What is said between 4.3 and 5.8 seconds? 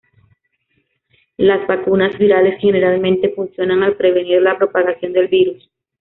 la propagación del virus.